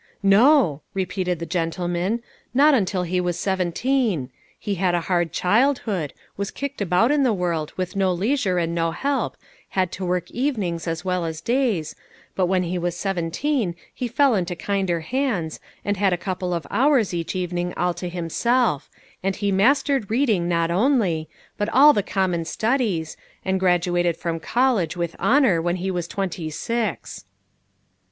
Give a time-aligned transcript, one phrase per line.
[0.39, 2.23] "No," repeated the gentleman,"
[2.55, 4.31] not until he was seventeen.
[4.57, 8.73] He had a hard childhood was kicked about in the world, with no leisure and
[8.73, 9.37] no help,
[9.77, 11.93] had to work evenings as well as days,
[12.35, 16.65] but when he was seventeen he fell into kinder hands, and had a couple of
[16.71, 18.43] hours each evening 350 LITTLE FISHEES: AND THEIE NETS.
[18.47, 18.89] all to himself,
[19.21, 21.29] and he mastered reading, not only,
[21.59, 26.49] but all the common studies, and graduated from college with honor when he was twenty
[26.49, 27.25] six."